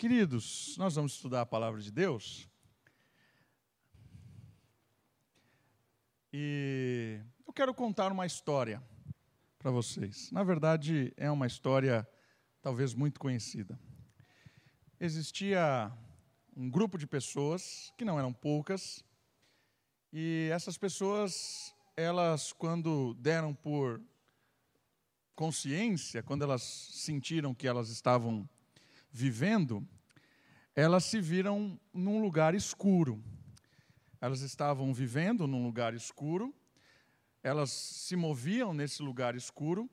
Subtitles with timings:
[0.00, 2.48] Queridos, nós vamos estudar a palavra de Deus.
[6.32, 8.82] E eu quero contar uma história
[9.58, 10.32] para vocês.
[10.32, 12.08] Na verdade, é uma história
[12.62, 13.78] talvez muito conhecida.
[14.98, 15.92] Existia
[16.56, 19.04] um grupo de pessoas, que não eram poucas,
[20.10, 24.00] e essas pessoas, elas, quando deram por
[25.34, 28.48] consciência, quando elas sentiram que elas estavam
[29.12, 29.86] vivendo,
[30.74, 33.22] elas se viram num lugar escuro.
[34.20, 36.54] Elas estavam vivendo num lugar escuro,
[37.42, 39.88] elas se moviam nesse lugar escuro,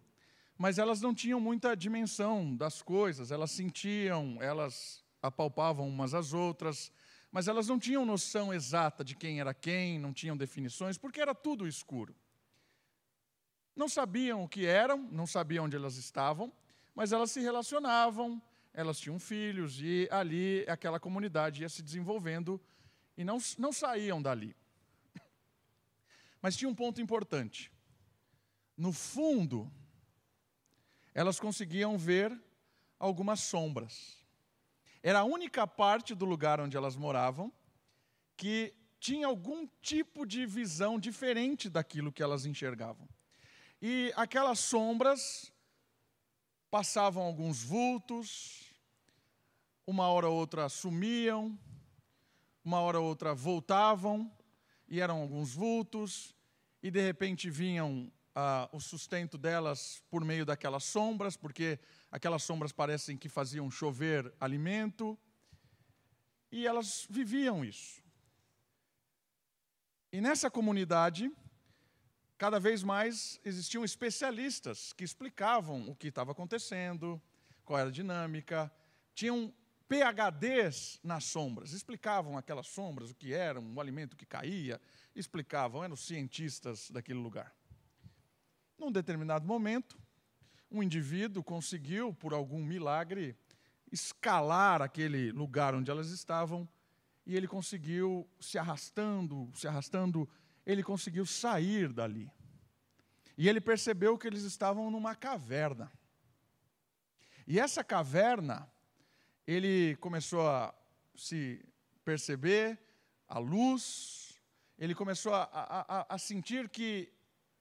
[0.58, 6.92] mas elas não tinham muita dimensão das coisas, elas sentiam, elas apalpavam umas às outras,
[7.32, 11.34] mas elas não tinham noção exata de quem era quem, não tinham definições, porque era
[11.34, 12.16] tudo escuro.
[13.76, 16.52] Não sabiam o que eram, não sabiam onde elas estavam,
[16.96, 18.42] mas elas se relacionavam,
[18.78, 22.62] elas tinham filhos e ali aquela comunidade ia se desenvolvendo
[23.18, 24.56] e não, não saíam dali.
[26.40, 27.72] Mas tinha um ponto importante.
[28.78, 29.72] No fundo,
[31.12, 32.40] elas conseguiam ver
[33.00, 34.24] algumas sombras.
[35.02, 37.52] Era a única parte do lugar onde elas moravam
[38.36, 43.10] que tinha algum tipo de visão diferente daquilo que elas enxergavam.
[43.82, 45.52] E aquelas sombras
[46.70, 48.67] passavam alguns vultos,
[49.88, 51.58] uma hora ou outra sumiam,
[52.62, 54.30] uma hora ou outra voltavam,
[54.86, 56.36] e eram alguns vultos,
[56.84, 61.80] e de repente vinham ah, o sustento delas por meio daquelas sombras, porque
[62.12, 65.18] aquelas sombras parecem que faziam chover alimento,
[66.52, 68.04] e elas viviam isso.
[70.12, 71.32] E nessa comunidade,
[72.38, 77.22] cada vez mais existiam especialistas que explicavam o que estava acontecendo,
[77.64, 78.72] qual era a dinâmica,
[79.14, 79.54] tinham
[79.88, 84.82] PHDs nas sombras, explicavam aquelas sombras, o que eram, o alimento que caía,
[85.16, 87.56] explicavam, eram cientistas daquele lugar.
[88.78, 89.98] Num determinado momento,
[90.70, 93.36] um indivíduo conseguiu, por algum milagre,
[93.92, 96.68] escalar aquele lugar onde elas estavam
[97.26, 100.30] e ele conseguiu, se arrastando, se arrastando,
[100.66, 102.30] ele conseguiu sair dali.
[103.38, 105.92] E ele percebeu que eles estavam numa caverna.
[107.46, 108.70] E essa caverna
[109.48, 110.76] ele começou a
[111.16, 111.66] se
[112.04, 112.78] perceber
[113.28, 114.38] a luz,
[114.78, 117.12] ele começou a, a, a, sentir que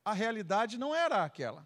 [0.05, 1.65] a realidade não era aquela.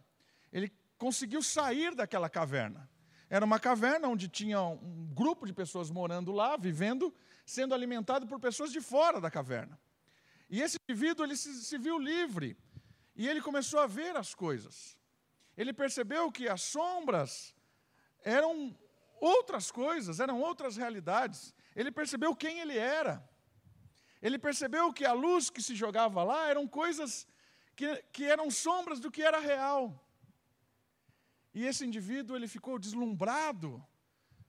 [0.53, 2.89] Ele conseguiu sair daquela caverna.
[3.31, 7.15] Era uma caverna onde tinha um grupo de pessoas morando lá, vivendo,
[7.47, 9.81] sendo alimentado por pessoas de fora da caverna.
[10.51, 12.57] E esse indivíduo ele se, se viu livre
[13.17, 14.99] e ele começou a ver as coisas.
[15.57, 17.55] Ele percebeu que as sombras
[18.23, 18.77] eram
[19.21, 21.55] outras coisas, eram outras realidades.
[21.77, 23.29] Ele percebeu quem ele era.
[24.21, 27.27] Ele percebeu que a luz que se jogava lá eram coisas
[27.77, 29.83] que, que eram sombras do que era real.
[31.55, 33.85] E esse indivíduo ele ficou deslumbrado,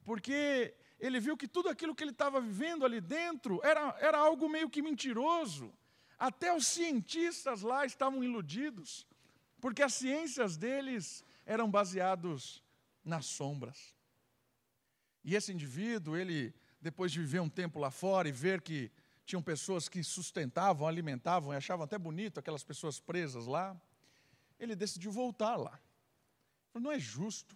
[0.04, 4.48] porque ele viu que tudo aquilo que ele estava vivendo ali dentro era, era algo
[4.50, 5.74] meio que mentiroso.
[6.20, 9.08] Até os cientistas lá estavam iludidos,
[9.60, 12.64] porque as ciências deles eram baseados
[13.04, 13.96] nas sombras.
[15.24, 18.92] E esse indivíduo, ele, depois de viver um tempo lá fora e ver que
[19.26, 23.80] tinham pessoas que sustentavam, alimentavam e achavam até bonito aquelas pessoas presas lá,
[24.60, 25.80] ele decidiu voltar lá.
[26.72, 27.56] Falou, não é justo.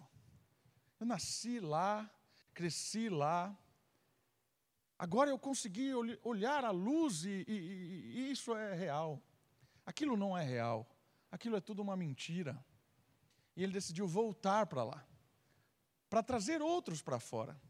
[0.98, 2.08] Eu nasci lá,
[2.54, 3.56] cresci lá.
[4.98, 7.52] Agora eu consegui olhar a luz e, e,
[8.14, 9.20] e isso é real.
[9.84, 10.88] Aquilo não é real.
[11.30, 12.64] Aquilo é tudo uma mentira.
[13.56, 15.06] E ele decidiu voltar para lá
[16.16, 17.60] para trazer outros para fora.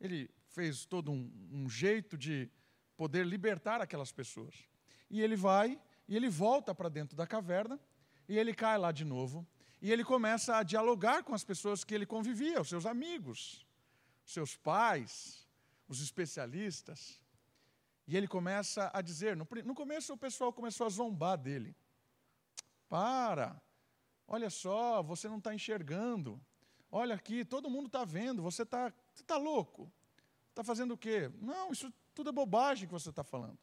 [0.00, 2.50] Ele fez todo um, um jeito de
[2.96, 4.52] poder libertar aquelas pessoas.
[5.08, 7.78] E ele vai, e ele volta para dentro da caverna,
[8.28, 9.46] e ele cai lá de novo,
[9.80, 13.64] e ele começa a dialogar com as pessoas que ele convivia, os seus amigos,
[14.26, 15.46] os seus pais,
[15.86, 17.20] os especialistas.
[18.08, 21.76] E ele começa a dizer: no, no começo o pessoal começou a zombar dele.
[22.88, 23.62] Para,
[24.26, 26.44] olha só, você não está enxergando.
[26.96, 28.92] Olha aqui, todo mundo está vendo, você está
[29.26, 29.92] tá louco.
[30.50, 31.28] Está fazendo o quê?
[31.40, 33.58] Não, isso tudo é bobagem que você está falando.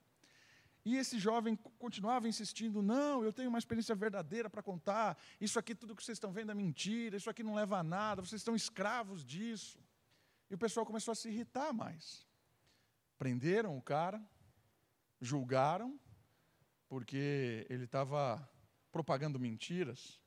[0.83, 5.17] E esse jovem continuava insistindo: não, eu tenho uma experiência verdadeira para contar.
[5.39, 7.15] Isso aqui, tudo que vocês estão vendo é mentira.
[7.15, 8.21] Isso aqui não leva a nada.
[8.21, 9.79] Vocês estão escravos disso.
[10.49, 12.27] E o pessoal começou a se irritar mais.
[13.17, 14.21] Prenderam o cara,
[15.21, 15.97] julgaram,
[16.89, 18.45] porque ele estava
[18.91, 20.19] propagando mentiras,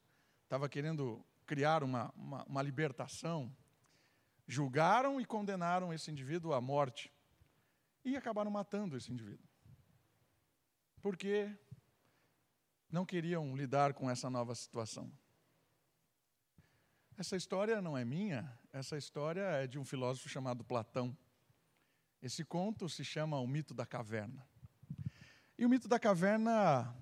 [0.46, 3.54] estava querendo criar uma, uma, uma libertação.
[4.46, 7.12] julgaram e condenaram esse indivíduo à morte
[8.04, 9.46] e acabaram matando esse indivíduo.
[11.00, 11.50] Porque
[12.90, 15.10] não queriam lidar com essa nova situação.
[17.16, 21.16] Essa história não é minha, essa história é de um filósofo chamado Platão.
[22.20, 24.46] Esse conto se chama O Mito da Caverna.
[25.56, 26.92] E o mito da caverna,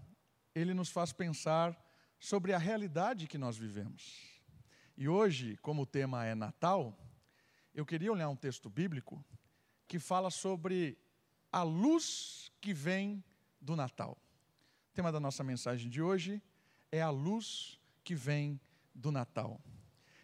[0.54, 1.74] ele nos faz pensar
[2.20, 4.31] sobre a realidade que nós vivemos.
[5.02, 6.96] E hoje, como o tema é Natal,
[7.74, 9.20] eu queria olhar um texto bíblico
[9.88, 10.96] que fala sobre
[11.50, 13.20] a luz que vem
[13.60, 14.16] do Natal.
[14.90, 16.40] O tema da nossa mensagem de hoje
[16.92, 18.60] é a luz que vem
[18.94, 19.60] do Natal.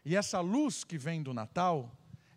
[0.05, 1.91] E essa luz que vem do Natal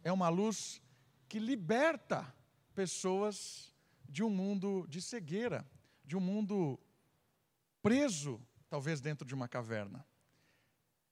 [0.03, 0.81] é uma luz
[1.29, 2.25] que liberta
[2.73, 3.71] pessoas
[4.09, 5.63] de um mundo de cegueira,
[6.03, 6.79] de um mundo
[7.83, 10.03] preso, talvez dentro de uma caverna.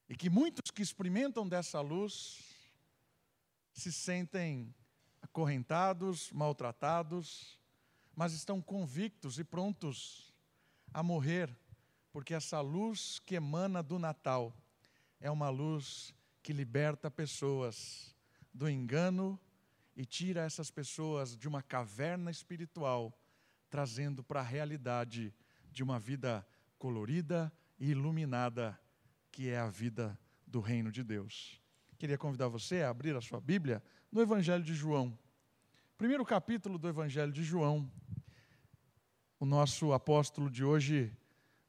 [0.10, 2.40] E que muitos que experimentam dessa luz
[3.72, 4.74] se sentem
[5.22, 7.60] acorrentados, maltratados,
[8.16, 10.34] mas estão convictos e prontos
[10.92, 11.56] a morrer,
[12.12, 14.52] porque essa luz que emana do Natal
[15.20, 16.12] é uma luz
[16.42, 18.16] que liberta pessoas
[18.52, 19.40] do engano
[19.96, 23.14] e tira essas pessoas de uma caverna espiritual,
[23.70, 25.32] trazendo para a realidade
[25.72, 26.46] de uma vida
[26.80, 28.80] colorida e iluminada,
[29.40, 31.62] que é a vida do reino de Deus.
[31.98, 33.82] Queria convidar você a abrir a sua Bíblia
[34.12, 35.18] no Evangelho de João.
[35.98, 37.90] Primeiro capítulo do Evangelho de João.
[39.40, 41.18] O nosso apóstolo de hoje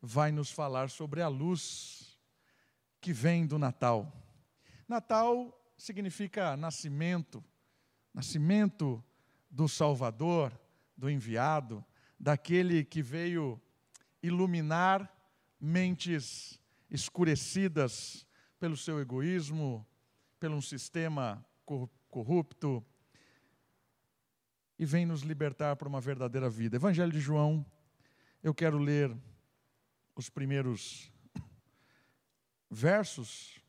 [0.03, 2.19] vai nos falar sobre a luz
[3.01, 4.13] que vem do Natal.
[4.89, 7.41] Natal significa nascimento,
[8.13, 9.01] nascimento
[9.49, 10.53] do Salvador,
[10.97, 11.85] do enviado,
[12.19, 13.63] daquele que veio
[14.21, 15.09] iluminar
[15.61, 16.60] mentes
[16.91, 18.27] escurecidas
[18.59, 19.87] pelo seu egoísmo,
[20.39, 21.45] pelo um sistema
[22.09, 22.85] corrupto,
[24.79, 26.77] e vem nos libertar para uma verdadeira vida.
[26.77, 27.65] Evangelho de João,
[28.43, 29.15] eu quero ler
[30.17, 31.13] os primeiros
[32.71, 33.61] versos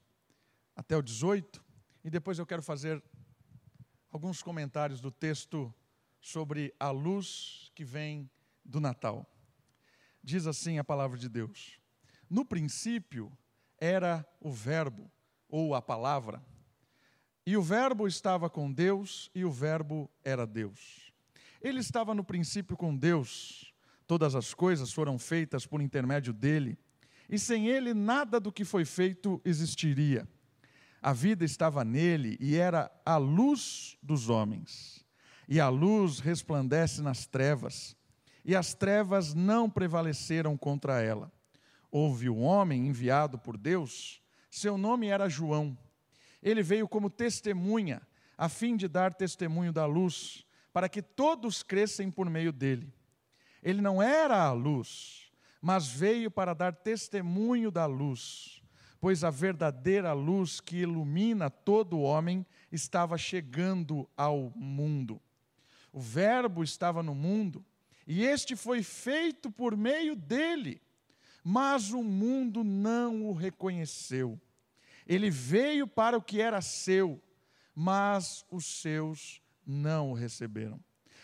[0.76, 1.64] até o 18,
[2.04, 3.04] e depois eu quero fazer
[4.10, 5.74] alguns comentários do texto
[6.20, 8.30] sobre a luz que vem
[8.64, 9.30] do Natal.
[10.24, 11.81] Diz assim a palavra de Deus:
[12.32, 13.30] No princípio
[13.78, 15.12] era o Verbo,
[15.50, 16.42] ou a palavra,
[17.46, 21.12] e o Verbo estava com Deus, e o Verbo era Deus.
[21.62, 23.74] Ele estava no princípio com Deus,
[24.08, 26.80] todas as coisas foram feitas por intermédio dele,
[27.28, 30.26] e sem ele nada do que foi feito existiria.
[31.02, 35.06] A vida estava nele e era a luz dos homens.
[35.50, 37.94] E a luz resplandece nas trevas,
[38.46, 41.30] e as trevas não prevaleceram contra ela.
[41.92, 45.78] Houve um homem enviado por Deus, seu nome era João.
[46.42, 48.02] Ele veio como testemunha,
[48.38, 52.92] a fim de dar testemunho da luz, para que todos crescem por meio dele.
[53.62, 58.62] Ele não era a luz, mas veio para dar testemunho da luz
[59.02, 65.20] pois a verdadeira luz que ilumina todo homem estava chegando ao mundo.
[65.92, 67.66] O Verbo estava no mundo,
[68.06, 70.80] e este foi feito por meio dele,
[71.44, 74.40] mas o mundo não o reconheceu.
[75.08, 77.22] Ele veio para o que era seu,
[77.76, 80.80] mas os seus não o receberam.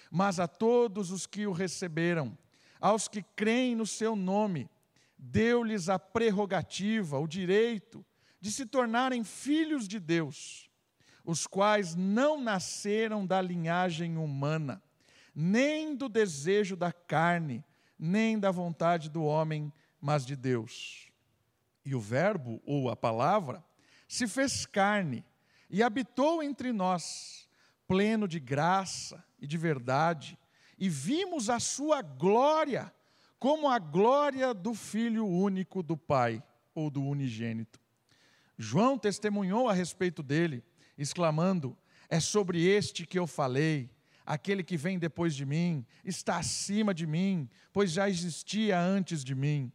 [0.10, 2.38] Mas a todos os que o receberam,
[2.80, 4.70] aos que creem no seu nome,
[5.18, 8.06] deu-lhes a prerrogativa, o direito
[8.40, 10.70] de se tornarem filhos de Deus,
[11.26, 14.82] os quais não nasceram da linhagem humana,
[15.36, 17.64] nem do desejo da carne,
[18.00, 21.12] nem da vontade do homem, mas de Deus.
[21.84, 23.64] E o Verbo, ou a palavra,
[24.08, 25.26] se fez carne
[25.70, 27.48] e habitou entre nós,
[27.88, 30.38] pleno de graça e de verdade,
[30.78, 32.94] e vimos a sua glória
[33.40, 37.80] como a glória do Filho único do Pai, ou do unigênito.
[38.58, 40.64] João testemunhou a respeito dele,
[40.98, 41.78] exclamando:
[42.10, 43.90] É sobre este que eu falei.
[44.26, 49.34] Aquele que vem depois de mim está acima de mim, pois já existia antes de
[49.34, 49.72] mim.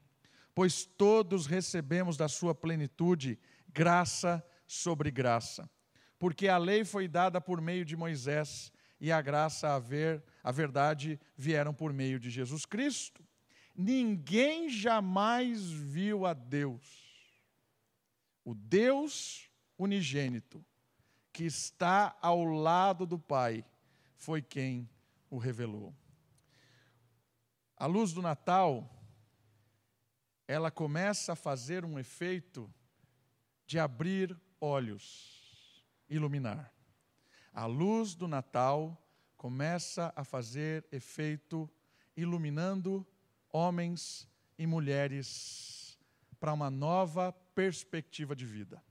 [0.54, 5.68] Pois todos recebemos da sua plenitude graça sobre graça.
[6.18, 10.52] Porque a lei foi dada por meio de Moisés e a graça, a ver, a
[10.52, 13.25] verdade vieram por meio de Jesus Cristo.
[13.75, 17.02] Ninguém jamais viu a Deus.
[18.44, 20.64] O Deus unigênito,
[21.32, 23.64] que está ao lado do Pai,
[24.14, 24.88] foi quem
[25.28, 25.92] o revelou.
[27.76, 29.01] A luz do Natal,
[30.52, 32.71] ela começa a fazer um efeito
[33.66, 36.71] de abrir olhos, iluminar.
[37.54, 39.02] a luz do Natal
[39.35, 41.71] começa a fazer efeito,
[42.14, 43.06] iluminando
[43.50, 44.28] homens
[44.59, 45.99] e mulheres
[46.38, 48.82] para uma nova perspectiva de vida.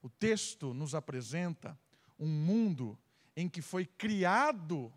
[0.00, 1.76] O texto nos apresenta
[2.16, 2.96] um mundo
[3.34, 4.92] em que foi criado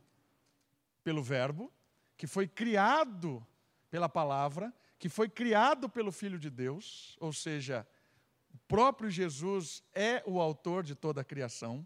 [1.04, 1.74] pelo Verbo,
[2.16, 3.44] que foi criado
[3.90, 7.88] pela palavra, que foi criado pelo Filho de Deus, ou seja,
[8.54, 11.86] o próprio Jesus é o autor de toda a criação,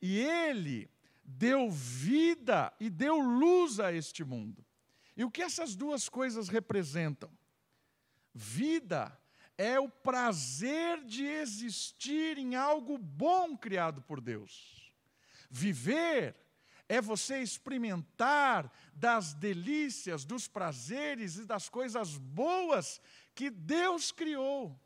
[0.00, 0.90] e ele
[1.24, 4.64] deu vida e deu luz a este mundo.
[5.16, 7.30] E o que essas duas coisas representam?
[8.34, 9.18] Vida
[9.56, 14.92] é o prazer de existir em algo bom criado por Deus.
[15.50, 16.36] Viver
[16.88, 23.00] é você experimentar das delícias, dos prazeres e das coisas boas
[23.34, 24.78] que Deus criou.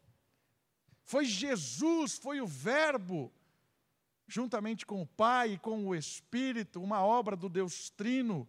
[1.05, 3.33] Foi Jesus, foi o Verbo,
[4.27, 8.49] juntamente com o Pai e com o Espírito, uma obra do Deus Trino.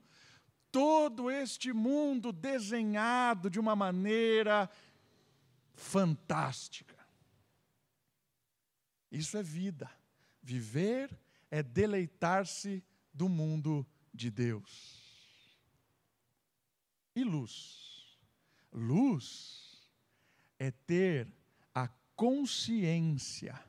[0.72, 4.70] Todo este mundo desenhado de uma maneira
[5.74, 6.96] fantástica.
[9.12, 9.91] Isso é vida.
[10.41, 12.81] Viver é deleitar-se
[13.13, 15.01] do mundo de Deus.
[17.15, 18.18] E luz?
[18.72, 19.89] Luz
[20.58, 21.32] é ter
[21.74, 23.60] a consciência,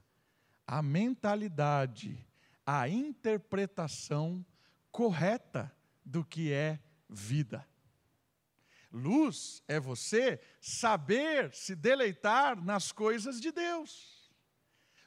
[0.67, 2.25] a mentalidade,
[2.65, 4.45] a interpretação
[4.91, 7.67] correta do que é vida.
[8.93, 14.31] Luz é você saber se deleitar nas coisas de Deus.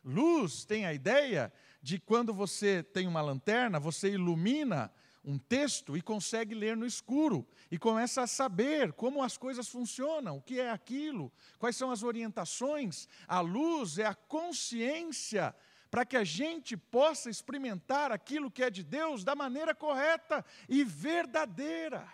[0.03, 1.53] Luz tem a ideia
[1.85, 4.91] de quando você tem uma lanterna, você ilumina
[5.23, 10.37] um texto e consegue ler no escuro e começa a saber como as coisas funcionam,
[10.37, 13.07] o que é aquilo, quais são as orientações.
[13.27, 15.55] A luz é a consciência
[15.91, 20.83] para que a gente possa experimentar aquilo que é de Deus da maneira correta e
[20.83, 22.11] verdadeira.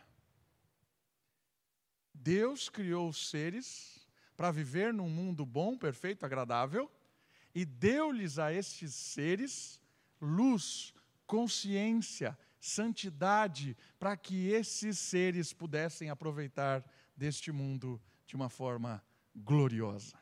[2.14, 6.92] Deus criou os seres para viver num mundo bom, perfeito, agradável
[7.54, 9.82] e deu-lhes a estes seres
[10.22, 10.94] luz,
[11.26, 19.04] consciência, santidade, para que esses seres pudessem aproveitar deste mundo de uma forma
[19.36, 20.20] gloriosa.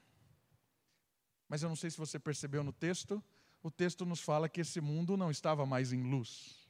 [1.47, 3.21] Mas eu não sei se você percebeu no texto,
[3.61, 6.69] o texto nos fala que esse mundo não estava mais em luz.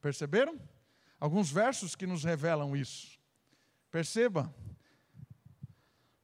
[0.00, 0.58] Perceberam?
[1.18, 3.20] Alguns versos que nos revelam isso.
[3.90, 4.54] Perceba.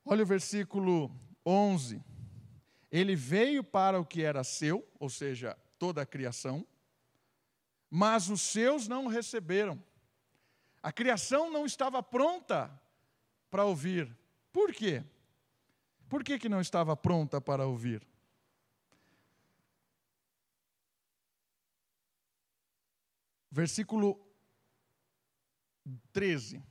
[0.05, 1.11] Olha o versículo
[1.45, 2.03] 11.
[2.97, 6.67] Ele veio para o que era seu, ou seja, toda a criação,
[7.91, 9.85] mas os seus não receberam.
[10.83, 12.71] A criação não estava pronta
[13.51, 14.17] para ouvir.
[14.51, 15.05] Por quê?
[16.09, 18.07] Por que, que não estava pronta para ouvir?
[23.51, 24.19] Versículo
[26.15, 26.63] 13.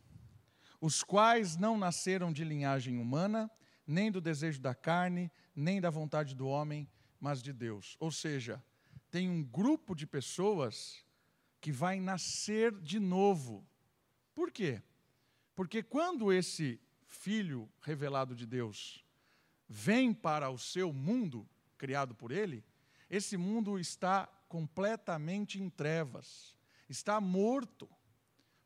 [0.82, 3.52] Os quais não nasceram de linhagem humana,
[3.86, 6.90] nem do desejo da carne, nem da vontade do homem,
[7.20, 7.96] mas de Deus.
[8.00, 8.64] Ou seja,
[9.10, 11.06] tem um grupo de pessoas
[11.62, 13.66] que vai nascer de novo.
[14.34, 14.82] Por quê?
[15.56, 19.06] Porque quando esse filho revelado de Deus
[19.68, 22.64] vem para o seu mundo, criado por ele,
[23.10, 26.56] esse mundo está completamente em trevas,
[26.90, 27.90] está morto,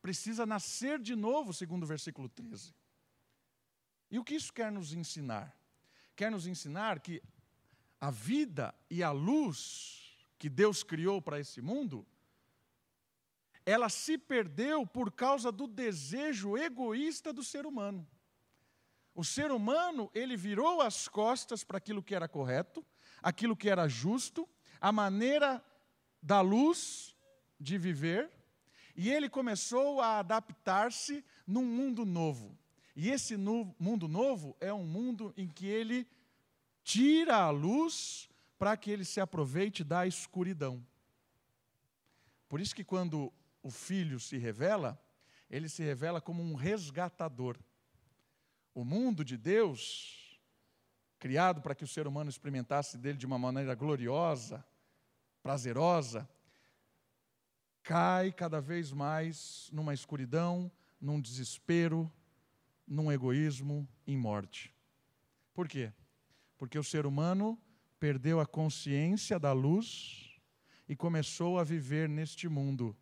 [0.01, 2.73] precisa nascer de novo, segundo o versículo 13.
[4.09, 5.55] E o que isso quer nos ensinar?
[6.15, 7.21] Quer nos ensinar que
[7.99, 12.07] a vida e a luz que Deus criou para esse mundo,
[13.65, 18.07] ela se perdeu por causa do desejo egoísta do ser humano.
[19.13, 22.85] O ser humano, ele virou as costas para aquilo que era correto,
[23.21, 24.47] aquilo que era justo,
[24.79, 25.63] a maneira
[26.21, 27.15] da luz
[27.59, 28.31] de viver,
[28.95, 32.57] e ele começou a adaptar-se num mundo novo.
[33.01, 36.05] E esse no, mundo novo é um mundo em que ele
[36.83, 40.85] tira a luz para que ele se aproveite da escuridão.
[42.49, 43.31] Por isso que quando
[43.63, 45.01] o filho se revela,
[45.49, 47.57] ele se revela como um resgatador.
[48.75, 50.37] O mundo de Deus,
[51.19, 54.61] criado para que o ser humano experimentasse dele de uma maneira gloriosa,
[55.41, 56.29] prazerosa,
[57.81, 62.11] cai cada vez mais numa escuridão, num desespero,
[62.89, 64.73] num egoísmo em morte.
[65.53, 65.93] Por quê?
[66.57, 67.61] Porque o ser humano
[67.99, 70.41] perdeu a consciência da luz
[70.87, 72.97] e começou a viver neste mundo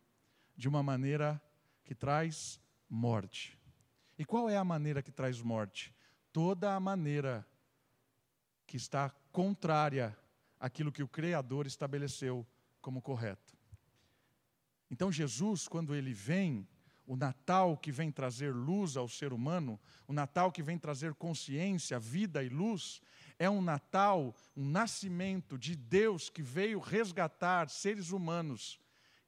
[0.58, 1.42] de uma maneira
[1.86, 3.58] que traz morte.
[4.20, 5.96] E qual é a maneira que traz morte?
[6.34, 7.48] Toda a maneira
[8.66, 10.18] que está contrária
[10.60, 12.46] àquilo que o Criador estabeleceu
[12.82, 13.56] como correto.
[14.92, 16.68] Então, Jesus, quando ele vem,
[17.08, 21.98] o Natal que vem trazer luz ao ser humano, o Natal que vem trazer consciência,
[21.98, 23.02] vida e luz,
[23.40, 28.78] é um Natal, um nascimento de Deus que veio resgatar seres humanos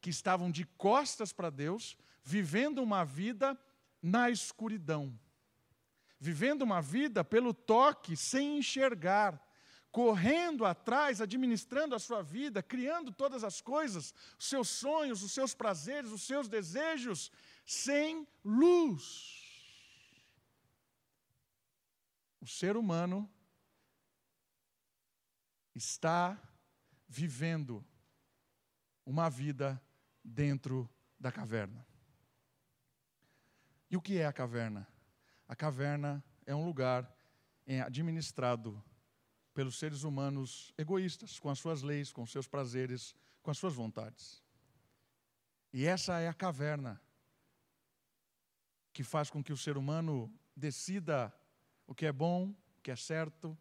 [0.02, 3.58] que estavam de costas para Deus, vivendo uma vida
[4.02, 5.18] na escuridão.
[6.20, 9.42] Vivendo uma vida pelo toque, sem enxergar,
[9.92, 15.54] correndo atrás, administrando a sua vida, criando todas as coisas, os seus sonhos, os seus
[15.54, 17.32] prazeres, os seus desejos,
[17.70, 19.46] sem luz.
[22.42, 23.30] O ser humano
[25.76, 26.42] está
[27.08, 27.86] vivendo
[29.06, 29.80] uma vida
[30.24, 31.86] dentro da caverna.
[33.88, 34.88] E o que é a caverna?
[35.48, 37.08] A caverna é um lugar
[37.86, 38.84] administrado
[39.54, 44.44] pelos seres humanos egoístas, com as suas leis, com seus prazeres, com as suas vontades.
[45.72, 47.00] E essa é a caverna
[49.00, 51.34] que faz com que o ser humano decida
[51.88, 53.58] o que é bom, o que é certo,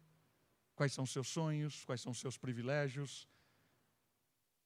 [0.75, 3.25] quais são seus sonhos, quais são seus privilégios,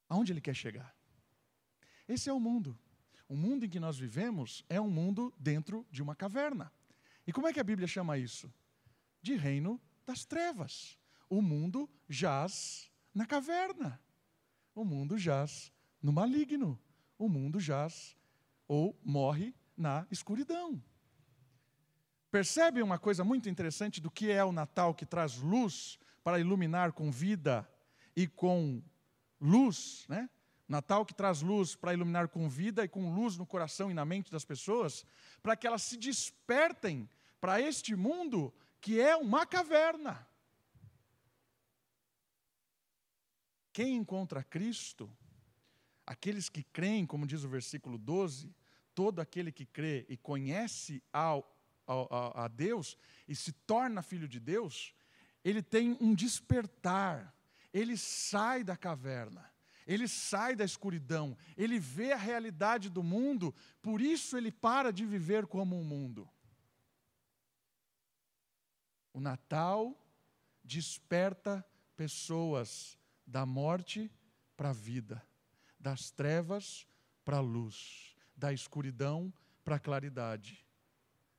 [0.08, 0.92] aonde ele quer chegar.
[2.08, 2.76] Esse é o mundo.
[3.28, 6.72] O mundo em que nós vivemos é um mundo dentro de uma caverna.
[7.24, 8.52] E como é que a Bíblia chama isso?
[9.22, 10.98] De reino das trevas.
[11.30, 14.02] O mundo jaz na caverna.
[14.74, 16.76] O mundo jaz no maligno.
[17.16, 18.16] O mundo jaz
[18.66, 20.82] ou morre na escuridão.
[22.30, 26.92] Percebe uma coisa muito interessante do que é o Natal que traz luz para iluminar
[26.92, 27.68] com vida
[28.16, 28.82] e com
[29.40, 30.28] luz, né?
[30.66, 34.04] Natal que traz luz para iluminar com vida e com luz no coração e na
[34.04, 35.04] mente das pessoas,
[35.42, 37.08] para que elas se despertem
[37.40, 40.26] para este mundo que é uma caverna.
[43.72, 45.10] Quem encontra Cristo,
[46.06, 48.54] aqueles que creem, como diz o versículo 12,
[48.94, 51.44] todo aquele que crê e conhece ao,
[51.86, 54.94] ao, a Deus e se torna filho de Deus,
[55.42, 57.34] ele tem um despertar,
[57.72, 59.52] ele sai da caverna,
[59.86, 65.04] ele sai da escuridão, ele vê a realidade do mundo, por isso ele para de
[65.04, 66.28] viver como um mundo.
[69.12, 69.96] O Natal
[70.62, 71.64] desperta
[71.96, 74.10] pessoas da morte
[74.56, 75.22] para a vida,
[75.78, 76.86] das trevas
[77.24, 79.32] para a luz da escuridão
[79.64, 80.64] para a claridade.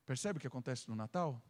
[0.05, 1.41] Percebe o que acontece no Natal?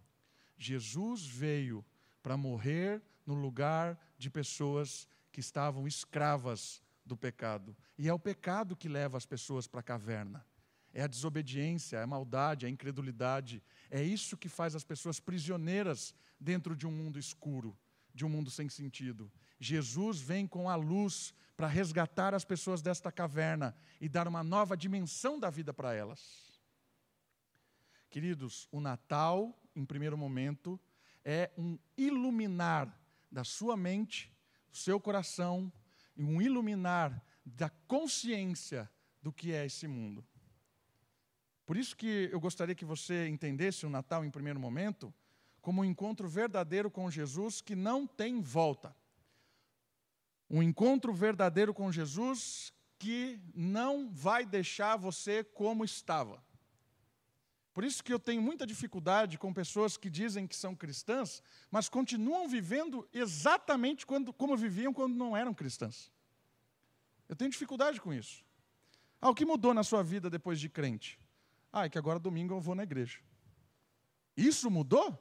[0.58, 1.86] Jesus veio
[2.24, 7.76] para morrer no lugar de pessoas que estavam escravas do pecado.
[7.98, 10.46] E é o pecado que leva as pessoas para a caverna.
[10.94, 13.62] É a desobediência, é a maldade, é a incredulidade.
[13.92, 17.78] É isso que faz as pessoas prisioneiras dentro de um mundo escuro,
[18.14, 19.30] de um mundo sem sentido.
[19.60, 24.76] Jesus vem com a luz para resgatar as pessoas desta caverna e dar uma nova
[24.76, 26.60] dimensão da vida para elas.
[28.10, 30.80] Queridos, o Natal, em primeiro momento,
[31.24, 32.98] é um iluminar
[33.32, 34.32] da sua mente,
[34.70, 35.72] do seu coração,
[36.16, 38.90] e um iluminar da consciência
[39.22, 40.26] do que é esse mundo.
[41.66, 45.14] Por isso que eu gostaria que você entendesse o Natal em primeiro momento
[45.62, 48.96] como um encontro verdadeiro com Jesus que não tem volta.
[50.50, 56.44] Um encontro verdadeiro com Jesus que não vai deixar você como estava.
[57.74, 61.90] Por isso que eu tenho muita dificuldade com pessoas que dizem que são cristãs, mas
[61.90, 66.10] continuam vivendo exatamente quando, como viviam quando não eram cristãs.
[67.28, 68.46] Eu tenho dificuldade com isso.
[69.20, 71.20] Ah, o que mudou na sua vida depois de crente?
[71.74, 73.20] Ah, é que agora domingo eu vou na igreja.
[74.38, 75.18] Isso mudou?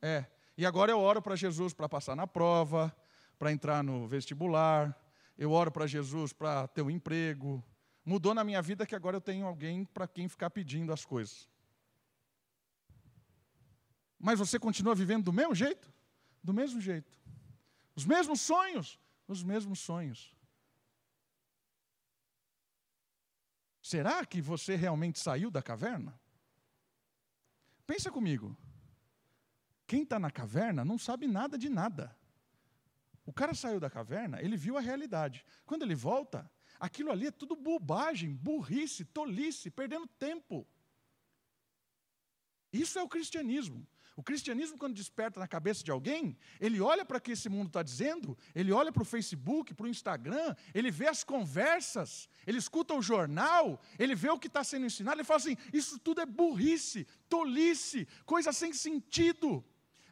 [0.00, 0.24] É.
[0.56, 2.94] E agora eu oro para Jesus para passar na prova,
[3.38, 4.96] para entrar no vestibular,
[5.36, 7.64] eu oro para Jesus para ter um emprego.
[8.04, 11.48] Mudou na minha vida que agora eu tenho alguém para quem ficar pedindo as coisas.
[14.18, 15.92] Mas você continua vivendo do mesmo jeito?
[16.42, 17.16] Do mesmo jeito.
[17.94, 18.98] Os mesmos sonhos?
[19.28, 20.34] Os mesmos sonhos.
[23.80, 26.18] Será que você realmente saiu da caverna?
[27.86, 28.56] Pensa comigo.
[29.86, 32.17] Quem está na caverna não sabe nada de nada.
[33.28, 35.44] O cara saiu da caverna, ele viu a realidade.
[35.66, 40.66] Quando ele volta, aquilo ali é tudo bobagem, burrice, tolice, perdendo tempo.
[42.72, 43.86] Isso é o cristianismo.
[44.16, 47.66] O cristianismo, quando desperta na cabeça de alguém, ele olha para o que esse mundo
[47.66, 52.56] está dizendo, ele olha para o Facebook, para o Instagram, ele vê as conversas, ele
[52.56, 56.22] escuta o jornal, ele vê o que está sendo ensinado, ele fala assim: isso tudo
[56.22, 59.62] é burrice, tolice, coisa sem sentido.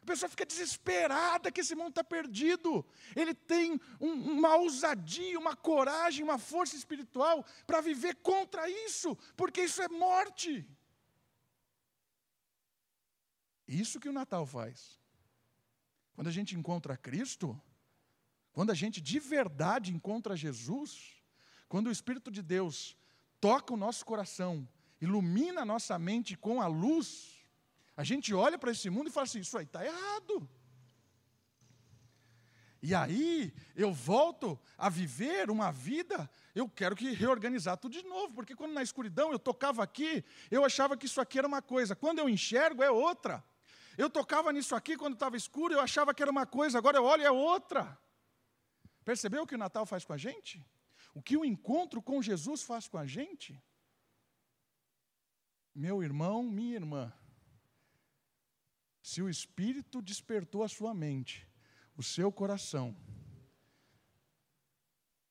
[0.07, 2.85] Pessoa fica desesperada que esse mundo está perdido.
[3.15, 9.61] Ele tem um, uma ousadia, uma coragem, uma força espiritual para viver contra isso, porque
[9.61, 10.65] isso é morte.
[13.67, 14.99] Isso que o Natal faz.
[16.15, 17.59] Quando a gente encontra Cristo,
[18.53, 21.21] quando a gente de verdade encontra Jesus,
[21.67, 22.97] quando o Espírito de Deus
[23.39, 24.67] toca o nosso coração,
[24.99, 27.36] ilumina a nossa mente com a luz,
[27.97, 30.47] a gente olha para esse mundo e fala assim: isso aí está errado.
[32.79, 38.35] E aí eu volto a viver uma vida, eu quero que reorganizar tudo de novo,
[38.35, 41.95] porque quando na escuridão eu tocava aqui, eu achava que isso aqui era uma coisa,
[41.95, 43.43] quando eu enxergo é outra.
[43.97, 47.03] Eu tocava nisso aqui quando estava escuro, eu achava que era uma coisa, agora eu
[47.03, 47.99] olho é outra.
[49.03, 50.63] Percebeu o que o Natal faz com a gente?
[51.15, 53.59] O que o encontro com Jesus faz com a gente?
[55.73, 57.11] Meu irmão, minha irmã,
[59.07, 61.47] se o Espírito despertou a sua mente,
[61.95, 62.93] o seu coração,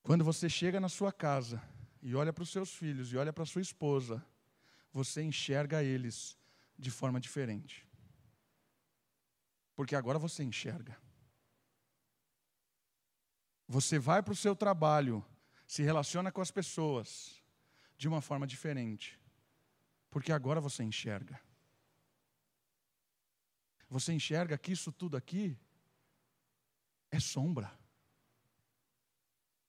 [0.02, 1.62] quando você chega na sua casa
[2.00, 4.24] e olha para os seus filhos e olha para a sua esposa,
[4.90, 6.38] você enxerga eles
[6.78, 7.86] de forma diferente.
[9.74, 10.96] Porque agora você enxerga.
[13.68, 15.22] Você vai para o seu trabalho,
[15.66, 17.42] se relaciona com as pessoas
[17.98, 19.20] de uma forma diferente.
[20.08, 21.38] Porque agora você enxerga.
[23.88, 25.57] Você enxerga que isso tudo aqui
[27.11, 27.72] é sombra.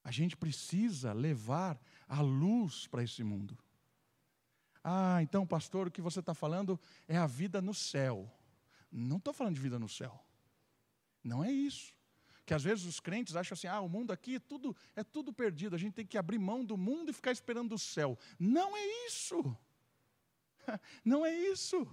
[0.03, 3.57] A gente precisa levar a luz para esse mundo.
[4.83, 8.31] Ah, então, pastor, o que você está falando é a vida no céu.
[8.91, 10.17] Não estou falando de vida no céu.
[11.23, 11.93] Não é isso.
[12.45, 15.33] Que às vezes os crentes acham assim: ah, o mundo aqui é tudo, é tudo
[15.33, 18.17] perdido, a gente tem que abrir mão do mundo e ficar esperando o céu.
[18.39, 19.57] Não é isso.
[21.03, 21.85] Não é isso.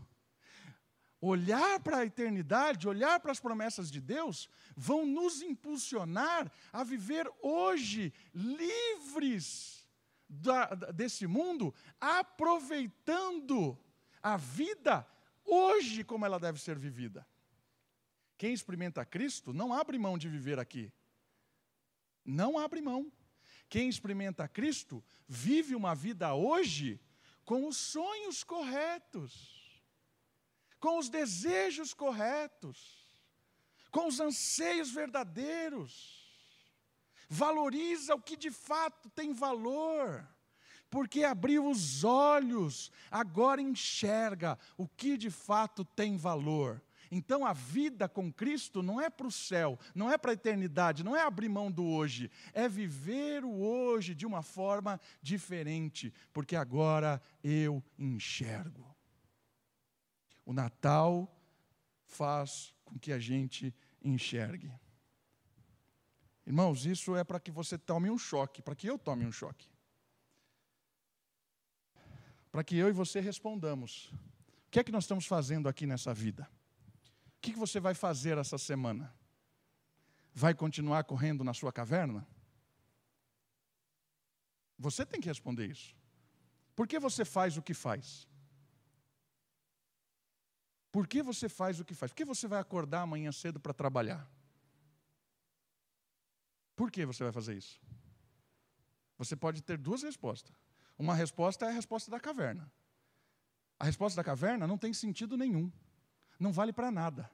[1.26, 7.26] Olhar para a eternidade, olhar para as promessas de Deus, vão nos impulsionar a viver
[7.40, 9.88] hoje livres
[10.28, 13.78] da, desse mundo, aproveitando
[14.22, 15.06] a vida
[15.46, 17.26] hoje como ela deve ser vivida.
[18.36, 20.92] Quem experimenta Cristo não abre mão de viver aqui.
[22.22, 23.10] Não abre mão.
[23.70, 27.00] Quem experimenta Cristo vive uma vida hoje
[27.46, 29.63] com os sonhos corretos,
[30.84, 33.08] com os desejos corretos,
[33.90, 36.22] com os anseios verdadeiros.
[37.26, 40.28] Valoriza o que de fato tem valor
[40.90, 46.80] porque abriu os olhos, agora enxerga o que de fato tem valor.
[47.10, 51.02] Então a vida com Cristo não é para o céu, não é para a eternidade,
[51.02, 56.54] não é abrir mão do hoje, é viver o hoje de uma forma diferente, porque
[56.54, 58.93] agora eu enxergo.
[60.44, 61.32] O Natal
[62.04, 64.72] faz com que a gente enxergue.
[66.46, 69.74] Irmãos, isso é para que você tome um choque, para que eu tome um choque
[72.54, 74.12] para que eu e você respondamos.
[74.68, 76.48] O que é que nós estamos fazendo aqui nessa vida?
[77.36, 79.12] O que, que você vai fazer essa semana?
[80.32, 82.24] Vai continuar correndo na sua caverna?
[84.78, 85.96] Você tem que responder isso.
[86.76, 88.28] Por que você faz o que faz?
[90.94, 92.12] Por que você faz o que faz?
[92.12, 94.30] Por que você vai acordar amanhã cedo para trabalhar?
[96.76, 97.80] Por que você vai fazer isso?
[99.18, 100.54] Você pode ter duas respostas.
[100.96, 102.72] Uma resposta é a resposta da caverna.
[103.76, 105.68] A resposta da caverna não tem sentido nenhum.
[106.38, 107.28] Não vale para nada.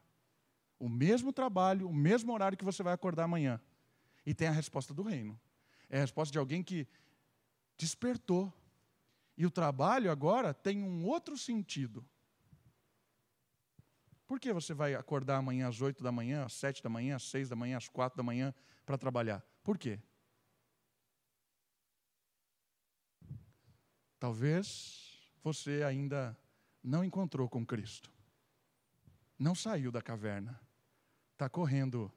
[0.79, 3.61] O mesmo trabalho, o mesmo horário que você vai acordar amanhã.
[4.25, 5.39] E tem a resposta do reino.
[5.91, 6.89] É a resposta de alguém que
[7.77, 8.51] despertou.
[9.37, 12.03] E o trabalho agora tem um outro sentido.
[14.31, 17.25] Por que você vai acordar amanhã às oito da manhã, às sete da manhã, às
[17.25, 18.55] seis da manhã, às quatro da manhã
[18.87, 19.45] para trabalhar?
[19.61, 19.99] Por quê?
[24.21, 26.39] Talvez você ainda
[26.81, 28.09] não encontrou com Cristo,
[29.37, 30.61] não saiu da caverna,
[31.33, 32.09] está correndo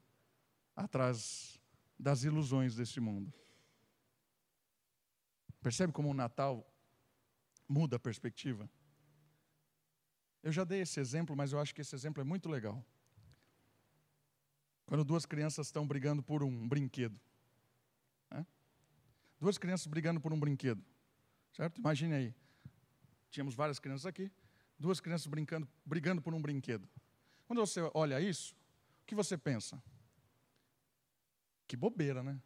[0.76, 1.60] atrás
[1.98, 3.34] das ilusões desse mundo.
[5.64, 6.64] Percebe como o Natal
[7.68, 8.70] muda a perspectiva?
[10.44, 12.86] Eu já dei esse exemplo, mas eu acho que esse exemplo é muito legal.
[14.86, 17.20] Quando duas crianças estão brigando por um brinquedo.
[18.30, 18.46] Né?
[19.40, 20.84] Duas crianças brigando por um brinquedo.
[21.54, 21.80] Certo?
[21.80, 22.36] Imagine aí.
[23.32, 24.32] Tínhamos várias crianças aqui,
[24.78, 26.88] duas crianças brincando, brigando por um brinquedo.
[27.48, 28.54] Quando você olha isso,
[29.02, 29.82] o que você pensa?
[31.68, 32.40] Que bobeira, né?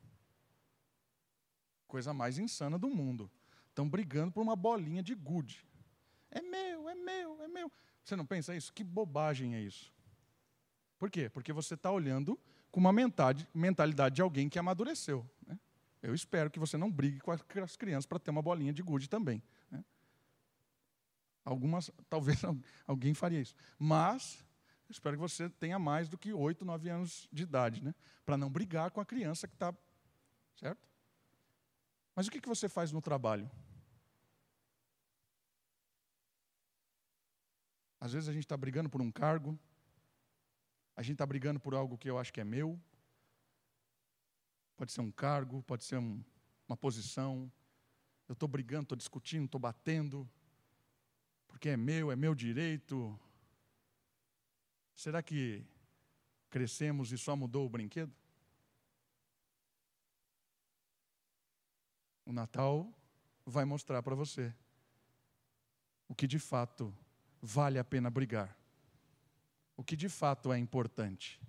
[1.88, 3.30] Coisa mais insana do mundo.
[3.68, 5.67] Estão brigando por uma bolinha de gude.
[6.38, 7.72] É meu, é meu, é meu.
[8.04, 8.72] Você não pensa isso?
[8.72, 9.92] Que bobagem é isso?
[10.98, 11.30] Por quê?
[11.30, 12.40] Porque você está olhando
[12.72, 15.28] com uma mentalidade de alguém que amadureceu.
[15.46, 15.60] Né?
[16.02, 17.42] Eu espero que você não brigue com as
[17.76, 19.42] crianças para ter uma bolinha de gude também.
[19.72, 19.84] Né?
[21.44, 22.42] Algumas, talvez
[22.86, 23.56] alguém faria isso.
[23.80, 24.46] Mas,
[24.88, 27.96] eu espero que você tenha mais do que 8, 9 anos de idade, né?
[28.26, 29.74] para não brigar com a criança que está.
[30.56, 30.88] Certo?
[32.16, 33.50] Mas o que, que você faz no trabalho?
[38.00, 39.58] Às vezes a gente está brigando por um cargo,
[40.96, 42.80] a gente está brigando por algo que eu acho que é meu.
[44.76, 46.24] Pode ser um cargo, pode ser um,
[46.68, 47.52] uma posição.
[48.28, 50.30] Eu estou brigando, estou discutindo, estou batendo,
[51.48, 53.20] porque é meu, é meu direito.
[54.96, 55.66] Será que
[56.50, 58.14] crescemos e só mudou o brinquedo?
[62.26, 62.94] O Natal
[63.46, 64.54] vai mostrar para você
[66.08, 66.94] o que de fato
[67.42, 68.58] vale a pena brigar.
[69.76, 71.40] O que de fato é importante.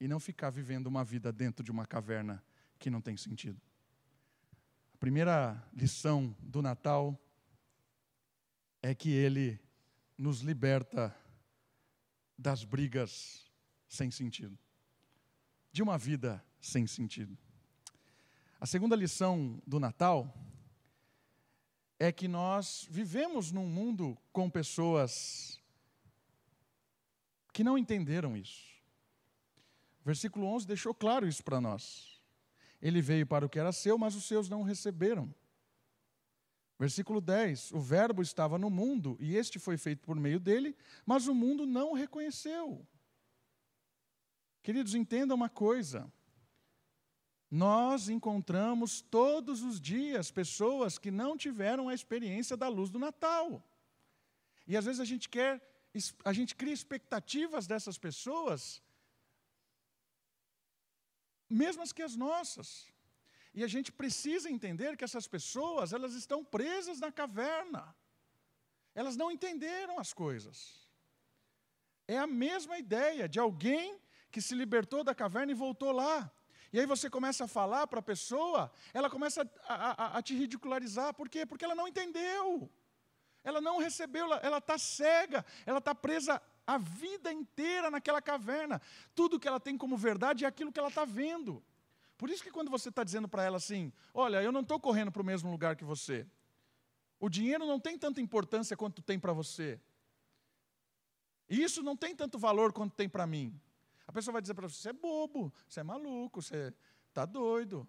[0.00, 2.42] E não ficar vivendo uma vida dentro de uma caverna
[2.78, 3.60] que não tem sentido.
[4.94, 7.18] A primeira lição do Natal
[8.82, 9.60] é que ele
[10.18, 11.14] nos liberta
[12.36, 13.50] das brigas
[13.88, 14.58] sem sentido,
[15.70, 17.36] de uma vida sem sentido.
[18.60, 20.32] A segunda lição do Natal
[22.02, 25.62] é que nós vivemos num mundo com pessoas
[27.52, 28.72] que não entenderam isso.
[30.04, 32.20] Versículo 11 deixou claro isso para nós.
[32.80, 35.32] Ele veio para o que era seu, mas os seus não receberam.
[36.76, 41.28] Versículo 10: O Verbo estava no mundo e este foi feito por meio dele, mas
[41.28, 42.84] o mundo não o reconheceu.
[44.60, 46.12] Queridos, entendam uma coisa.
[47.54, 53.62] Nós encontramos todos os dias pessoas que não tiveram a experiência da luz do Natal.
[54.66, 55.60] E às vezes a gente quer,
[56.24, 58.80] a gente cria expectativas dessas pessoas,
[61.46, 62.90] mesmas que as nossas.
[63.52, 67.94] E a gente precisa entender que essas pessoas, elas estão presas na caverna.
[68.94, 70.88] Elas não entenderam as coisas.
[72.08, 76.32] É a mesma ideia de alguém que se libertou da caverna e voltou lá.
[76.72, 80.34] E aí você começa a falar para a pessoa, ela começa a, a, a, te
[80.34, 81.12] ridicularizar.
[81.12, 81.44] Por quê?
[81.44, 82.70] Porque ela não entendeu.
[83.44, 88.80] Ela não recebeu, ela está cega, ela está presa a vida inteira naquela caverna.
[89.14, 91.62] Tudo que ela tem como verdade é aquilo que ela está vendo.
[92.16, 95.10] Por isso que quando você está dizendo para ela assim, olha, eu não estou correndo
[95.10, 96.26] para o mesmo lugar que você.
[97.18, 99.78] O dinheiro não tem tanta importância quanto tem para você.
[101.50, 103.60] E isso não tem tanto valor quanto tem para mim.
[104.06, 106.74] A pessoa vai dizer para você: você é bobo, você é maluco, você
[107.08, 107.88] está doido.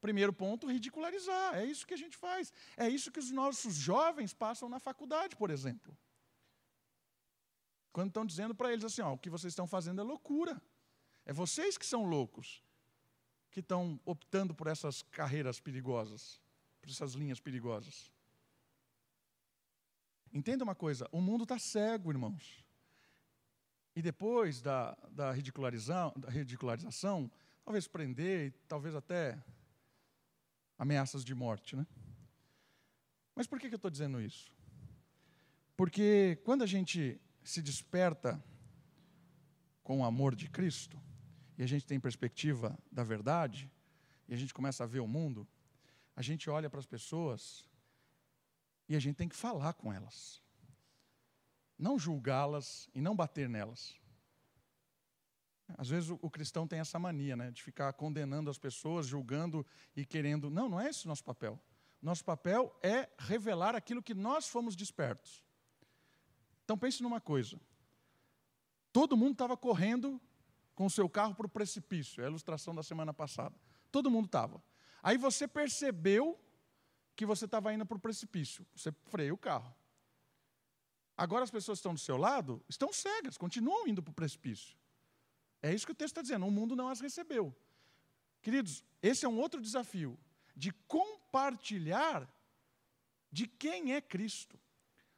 [0.00, 1.56] Primeiro ponto, ridicularizar.
[1.56, 2.52] É isso que a gente faz.
[2.76, 5.96] É isso que os nossos jovens passam na faculdade, por exemplo.
[7.92, 10.60] Quando estão dizendo para eles assim: ó, o que vocês estão fazendo é loucura.
[11.24, 12.62] É vocês que são loucos,
[13.50, 16.40] que estão optando por essas carreiras perigosas,
[16.82, 18.12] por essas linhas perigosas.
[20.32, 22.63] Entenda uma coisa: o mundo está cego, irmãos.
[23.96, 27.30] E depois da, da, ridicularização, da ridicularização,
[27.64, 29.42] talvez prender, talvez até
[30.76, 31.76] ameaças de morte.
[31.76, 31.86] Né?
[33.34, 34.52] Mas por que, que eu estou dizendo isso?
[35.76, 38.42] Porque quando a gente se desperta
[39.82, 41.00] com o amor de Cristo,
[41.56, 43.70] e a gente tem perspectiva da verdade,
[44.26, 45.46] e a gente começa a ver o mundo,
[46.16, 47.64] a gente olha para as pessoas
[48.88, 50.43] e a gente tem que falar com elas
[51.78, 53.94] não julgá-las e não bater nelas.
[55.76, 59.66] Às vezes o, o, cristão tem essa mania, né, de ficar condenando as pessoas, julgando
[59.96, 60.50] e querendo.
[60.50, 61.60] Não, não é esse o nosso papel.
[62.02, 65.42] Nosso papel é revelar aquilo que nós fomos despertos.
[66.64, 67.58] Então pense numa coisa.
[68.92, 70.20] Todo mundo estava correndo
[70.74, 73.56] com o seu carro para o precipício, é a ilustração da semana passada.
[73.90, 74.62] Todo mundo estava.
[75.02, 76.38] Aí você percebeu
[77.16, 78.66] que você estava indo para o precipício.
[78.74, 79.74] Você freia o carro.
[81.16, 84.76] Agora as pessoas estão do seu lado estão cegas, continuam indo para o precipício.
[85.62, 87.54] É isso que o texto está dizendo, o mundo não as recebeu.
[88.42, 90.18] Queridos, esse é um outro desafio,
[90.54, 92.28] de compartilhar
[93.30, 94.58] de quem é Cristo,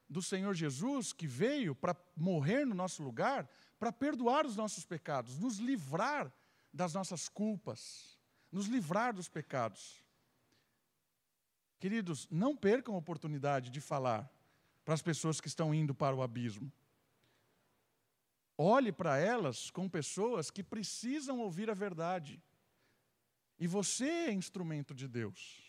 [0.09, 5.38] do Senhor Jesus que veio para morrer no nosso lugar, para perdoar os nossos pecados,
[5.38, 6.32] nos livrar
[6.72, 8.18] das nossas culpas,
[8.52, 10.04] nos livrar dos pecados.
[11.78, 14.30] Queridos, não percam a oportunidade de falar
[14.87, 16.72] para as pessoas que estão indo para o abismo.
[18.57, 22.40] Olhe para elas com pessoas que precisam ouvir a verdade.
[23.59, 25.61] E você é instrumento de Deus.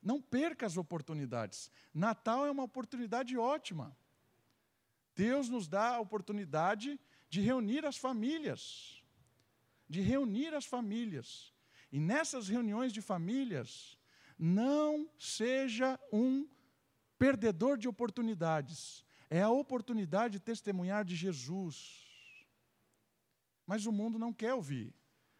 [0.00, 1.68] Não perca as oportunidades.
[1.92, 3.94] Natal é uma oportunidade ótima.
[5.16, 6.98] Deus nos dá a oportunidade
[7.28, 9.02] de reunir as famílias,
[9.88, 11.52] de reunir as famílias.
[11.90, 13.98] E nessas reuniões de famílias,
[14.38, 16.48] não seja um
[17.18, 19.04] perdedor de oportunidades.
[19.28, 22.06] É a oportunidade de testemunhar de Jesus.
[23.66, 24.94] Mas o mundo não quer ouvir.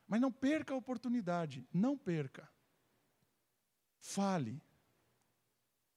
[0.07, 2.51] Mas não perca a oportunidade, não perca.
[4.01, 4.61] Fale.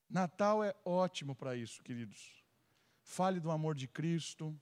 [0.10, 2.44] Natal é ótimo para isso, queridos.
[3.02, 4.58] Fale do amor de Cristo,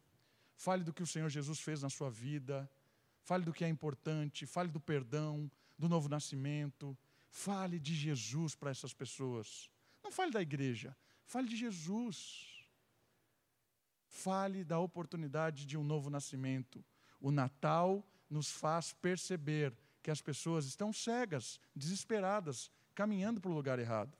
[0.55, 2.69] fale do que o Senhor Jesus fez na sua vida,
[3.23, 6.95] fale do que é importante, fale do perdão, do novo nascimento,
[7.29, 9.69] fale de Jesus para essas pessoas.
[10.03, 10.95] Não fale da igreja,
[11.29, 12.67] fale de Jesus.
[14.07, 16.83] Fale da oportunidade de um novo nascimento.
[17.21, 23.77] O Natal nos faz perceber que as pessoas estão cegas, desesperadas, caminhando para o lugar
[23.77, 24.17] errado.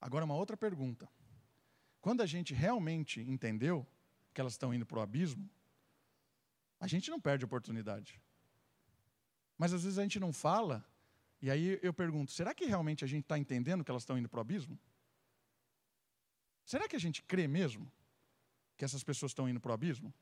[0.00, 1.08] Agora, uma outra pergunta.
[2.00, 3.86] Quando a gente realmente entendeu
[4.34, 5.48] que elas estão indo para o abismo,
[6.80, 8.20] a gente não perde oportunidade.
[9.56, 10.84] Mas às vezes a gente não fala,
[11.40, 14.28] e aí eu pergunto: será que realmente a gente está entendendo que elas estão indo
[14.28, 14.78] para o abismo?
[16.66, 17.90] Será que a gente crê mesmo
[18.76, 20.12] que essas pessoas estão indo para o abismo?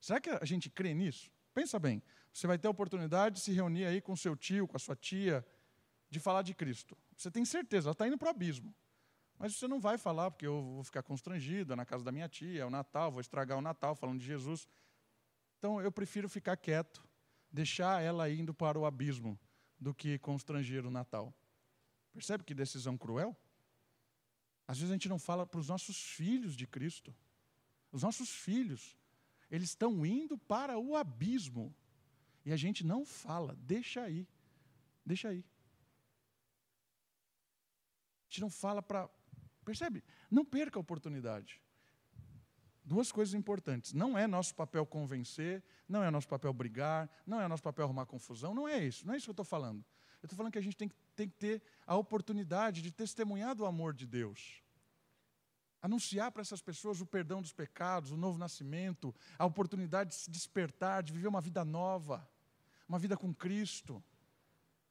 [0.00, 1.30] Será que a gente crê nisso?
[1.54, 4.76] Pensa bem, você vai ter a oportunidade de se reunir aí com seu tio, com
[4.76, 5.46] a sua tia,
[6.10, 6.98] de falar de Cristo.
[7.16, 8.74] Você tem certeza, ela está indo para o abismo.
[9.38, 12.28] Mas você não vai falar, porque eu vou ficar constrangido, é na casa da minha
[12.28, 14.66] tia, é o Natal, vou estragar o Natal falando de Jesus.
[15.58, 17.06] Então eu prefiro ficar quieto,
[17.50, 19.38] deixar ela indo para o abismo,
[19.78, 21.32] do que constranger o Natal.
[22.12, 23.36] Percebe que decisão cruel?
[24.66, 27.14] Às vezes a gente não fala para os nossos filhos de Cristo.
[27.92, 28.96] Os nossos filhos.
[29.50, 31.74] Eles estão indo para o abismo.
[32.44, 34.26] E a gente não fala, deixa aí.
[35.04, 35.44] Deixa aí.
[38.22, 39.08] A gente não fala para.
[39.64, 40.02] Percebe?
[40.30, 41.60] Não perca a oportunidade.
[42.84, 43.92] Duas coisas importantes.
[43.92, 48.06] Não é nosso papel convencer, não é nosso papel brigar, não é nosso papel arrumar
[48.06, 49.06] confusão, não é isso.
[49.06, 49.84] Não é isso que eu estou falando.
[50.22, 53.66] Eu estou falando que a gente tem, tem que ter a oportunidade de testemunhar do
[53.66, 54.62] amor de Deus
[55.86, 60.30] anunciar para essas pessoas o perdão dos pecados, o novo nascimento, a oportunidade de se
[60.30, 62.28] despertar, de viver uma vida nova,
[62.88, 64.02] uma vida com Cristo,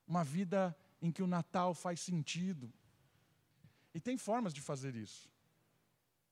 [0.07, 2.71] uma vida em que o Natal faz sentido.
[3.93, 5.29] E tem formas de fazer isso.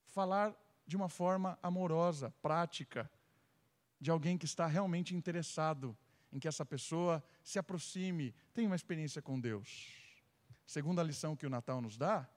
[0.06, 0.54] Falar
[0.86, 3.10] de uma forma amorosa, prática,
[4.00, 5.96] de alguém que está realmente interessado
[6.34, 9.88] em que essa pessoa se aproxime, tenha uma experiência com Deus.
[10.66, 12.28] Segunda lição que o Natal nos dá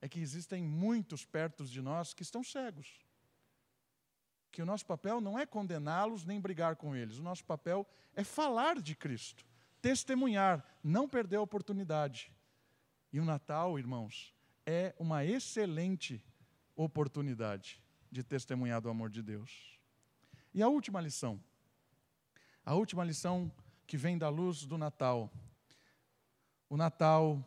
[0.00, 3.06] é que existem muitos perto de nós que estão cegos.
[4.50, 8.24] Que o nosso papel não é condená-los nem brigar com eles, o nosso papel é
[8.24, 9.46] falar de Cristo,
[9.80, 12.32] testemunhar, não perder a oportunidade.
[13.12, 16.24] E o Natal, irmãos, é uma excelente
[16.74, 17.80] oportunidade
[18.10, 19.78] de testemunhar do amor de Deus.
[20.52, 21.40] E a última lição,
[22.66, 23.50] a última lição
[23.86, 25.32] que vem da luz do Natal.
[26.68, 27.42] O Natal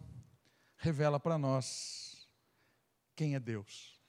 [0.77, 2.25] revela para nós
[3.17, 3.99] quem é Deus.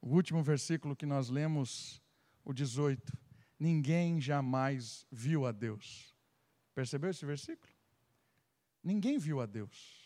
[0.00, 2.00] O último versículo que nós lemos,
[2.42, 3.12] o 18:
[3.58, 6.16] Ninguém jamais viu a Deus.
[6.74, 7.70] Percebeu esse versículo?
[8.82, 10.02] Ninguém viu a Deus.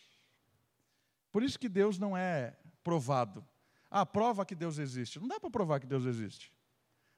[1.31, 3.47] Por isso que Deus não é provado.
[3.89, 5.21] Ah, prova que Deus existe.
[5.21, 6.53] Não dá para provar que Deus existe.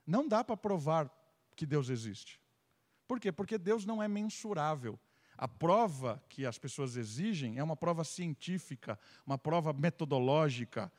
[0.07, 1.11] Não dá para provar
[1.59, 2.41] que Deus existe.
[3.09, 3.33] Por quê?
[3.33, 4.99] Porque Deus não é mensurável.
[5.37, 10.91] A prova que as pessoas exigem é uma prova científica, uma prova metodológica,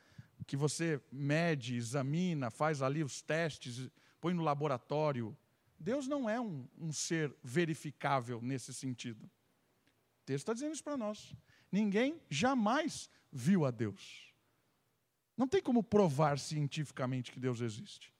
[0.46, 3.88] que você mede, examina, faz ali os testes,
[4.20, 5.36] põe no laboratório.
[5.78, 9.24] Deus não é um, um ser verificável nesse sentido.
[9.24, 11.34] O texto está dizendo isso para nós.
[11.72, 14.30] Ninguém jamais viu a Deus.
[15.36, 18.12] Não tem como provar cientificamente que Deus existe.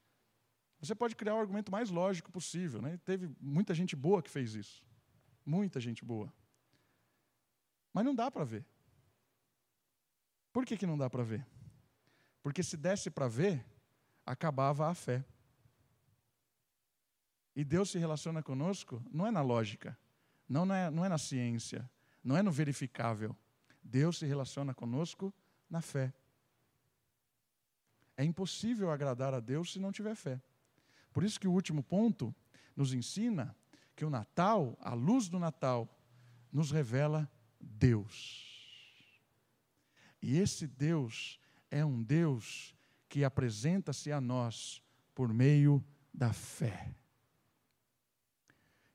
[0.80, 2.80] Você pode criar o argumento mais lógico possível.
[2.80, 2.98] Né?
[3.04, 4.82] Teve muita gente boa que fez isso.
[5.44, 6.32] Muita gente boa.
[7.92, 8.64] Mas não dá para ver.
[10.52, 11.46] Por que, que não dá para ver?
[12.42, 13.64] Porque se desse para ver,
[14.24, 15.24] acabava a fé.
[17.54, 19.98] E Deus se relaciona conosco não é na lógica,
[20.48, 21.88] não, é, não é na ciência,
[22.24, 23.36] não é no verificável.
[23.82, 25.34] Deus se relaciona conosco
[25.68, 26.12] na fé.
[28.16, 30.40] É impossível agradar a Deus se não tiver fé.
[31.12, 32.34] Por isso que o último ponto
[32.76, 33.56] nos ensina
[33.94, 35.88] que o Natal, a luz do Natal,
[36.52, 37.30] nos revela
[37.60, 38.48] Deus.
[40.22, 41.38] E esse Deus
[41.70, 42.74] é um Deus
[43.08, 44.82] que apresenta-se a nós
[45.14, 46.94] por meio da fé.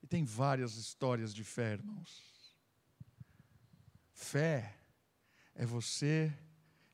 [0.02, 2.54] E tem várias histórias de fé, irmãos.
[4.12, 4.78] Fé
[5.54, 6.32] é você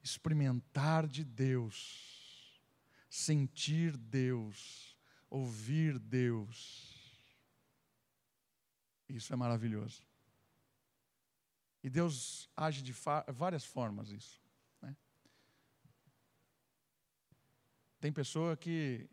[0.02, 2.60] experimentar de Deus,
[3.08, 4.91] sentir Deus,
[5.32, 6.94] ouvir Deus.
[9.08, 10.02] Isso é maravilhoso.
[11.82, 12.94] E Deus age de
[13.28, 14.42] várias formas isso.
[14.82, 14.94] Né?
[17.98, 19.08] Tem pessoa que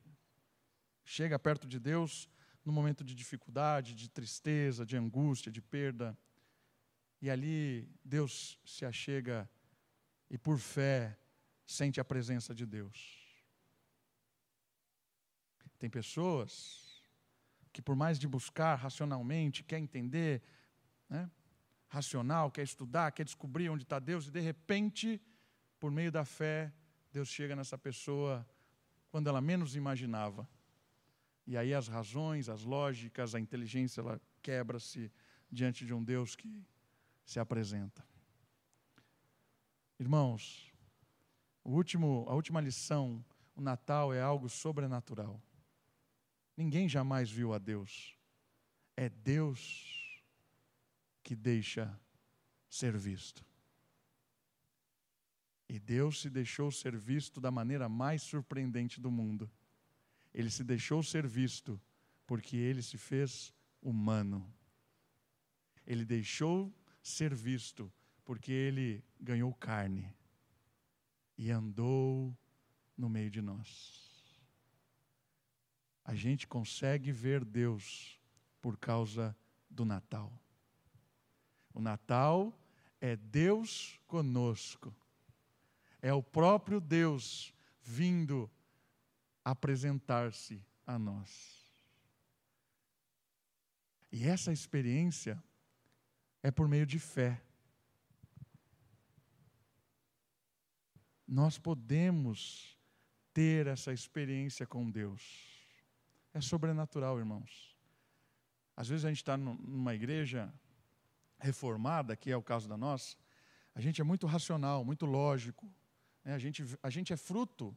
[1.06, 2.30] chega perto de Deus
[2.66, 6.18] no momento de dificuldade, de tristeza, de angústia, de perda.
[7.22, 9.50] E ali Deus se achega
[10.30, 11.18] e, por fé,
[11.66, 13.19] sente a presença de Deus.
[15.80, 17.02] Tem pessoas
[17.72, 20.44] que, por mais de buscar racionalmente, quer entender,
[21.10, 21.30] né,
[21.88, 25.22] racional, quer estudar, quer descobrir onde está Deus, e de repente,
[25.80, 26.72] por meio da fé,
[27.12, 28.46] Deus chega nessa pessoa
[29.10, 30.48] quando ela menos imaginava.
[31.48, 35.12] E aí as razões, as lógicas, a inteligência, ela quebra-se
[35.50, 36.64] diante de um Deus que
[37.26, 38.06] se apresenta.
[40.00, 40.72] Irmãos,
[41.64, 43.24] o último, a última lição,
[43.56, 45.42] o Natal é algo sobrenatural.
[46.60, 48.18] Ninguém jamais viu a Deus.
[48.98, 50.22] É Deus
[51.24, 51.98] que deixa
[52.70, 53.46] ser visto.
[55.70, 59.50] E Deus se deixou ser visto da maneira mais surpreendente do mundo.
[60.34, 61.80] Ele se deixou ser visto
[62.28, 64.46] porque ele se fez humano.
[65.88, 67.90] Ele deixou ser visto
[68.26, 70.14] porque ele ganhou carne
[71.38, 72.38] e andou
[72.98, 74.09] no meio de nós
[76.10, 78.20] a gente consegue ver Deus
[78.60, 79.38] por causa
[79.70, 80.34] do Natal.
[81.72, 82.52] O Natal
[83.00, 84.92] é Deus conosco,
[86.02, 88.50] é o próprio Deus vindo
[89.46, 91.72] apresentar-se a nós.
[94.12, 95.40] E essa experiência
[96.42, 97.40] é por meio de fé.
[101.28, 102.76] Nós podemos
[103.32, 105.49] ter essa experiência com Deus.
[106.34, 107.76] É sobrenatural, irmãos.
[108.76, 110.54] Às vezes a gente está numa igreja
[111.40, 113.16] reformada, que é o caso da nossa,
[113.74, 115.72] a gente é muito racional, muito lógico.
[116.24, 116.34] Né?
[116.34, 117.76] A, gente, a gente é fruto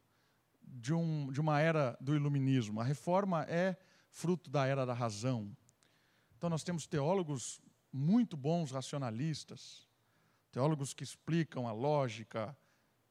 [0.63, 2.81] de, um, de uma era do iluminismo.
[2.81, 3.77] A reforma é
[4.11, 5.57] fruto da era da razão.
[6.37, 7.61] Então nós temos teólogos
[7.93, 9.89] muito bons racionalistas,
[10.51, 12.57] teólogos que explicam a lógica,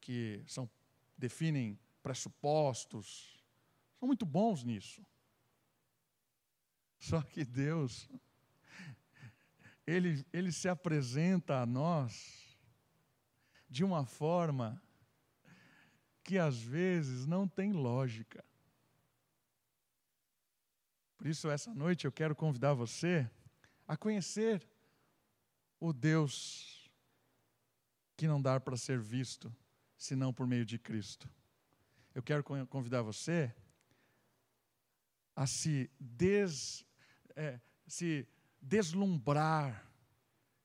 [0.00, 0.68] que são,
[1.16, 3.42] definem pressupostos,
[3.98, 5.04] são muito bons nisso.
[7.02, 8.08] Só que Deus,
[9.84, 12.56] ele, ele se apresenta a nós
[13.68, 14.80] de uma forma
[16.22, 18.44] que às vezes não tem lógica.
[21.16, 23.28] Por isso, essa noite eu quero convidar você
[23.88, 24.64] a conhecer
[25.80, 26.88] o Deus
[28.16, 29.52] que não dá para ser visto
[29.98, 31.28] senão por meio de Cristo.
[32.14, 33.52] Eu quero convidar você
[35.34, 36.84] a se des,
[37.36, 38.26] é, se
[38.60, 39.90] deslumbrar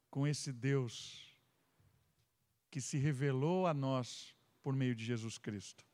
[0.10, 1.36] com esse Deus
[2.70, 5.86] que se revelou a nós por meio de Jesus Cristo.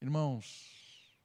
[0.00, 1.18] Irmãos,